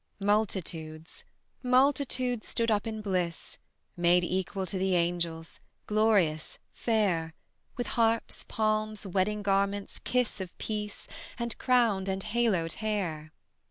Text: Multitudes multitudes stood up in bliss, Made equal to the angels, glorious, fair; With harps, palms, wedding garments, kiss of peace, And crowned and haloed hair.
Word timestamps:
Multitudes 0.19 1.23
multitudes 1.61 2.47
stood 2.47 2.71
up 2.71 2.87
in 2.87 3.01
bliss, 3.03 3.59
Made 3.95 4.23
equal 4.23 4.65
to 4.65 4.79
the 4.79 4.95
angels, 4.95 5.59
glorious, 5.85 6.57
fair; 6.73 7.35
With 7.77 7.85
harps, 7.85 8.43
palms, 8.47 9.05
wedding 9.05 9.43
garments, 9.43 9.99
kiss 9.99 10.41
of 10.41 10.57
peace, 10.57 11.07
And 11.37 11.55
crowned 11.59 12.09
and 12.09 12.23
haloed 12.23 12.73
hair. 12.81 13.31